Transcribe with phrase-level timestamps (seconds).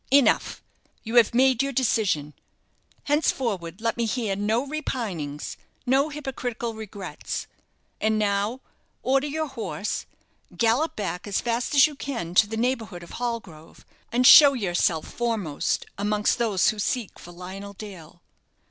[0.09, 0.63] "Enough!
[1.03, 2.33] You have made your decision.
[3.03, 7.45] Henceforward let me hear no repinings, no hypocritical regrets.
[7.99, 8.61] And now,
[9.03, 10.07] order your horse,
[10.57, 15.05] gallop back as fast as you can to the neighbourhood of Hallgrove, and show yourself
[15.07, 18.23] foremost amongst those who seek for Lionel Dale."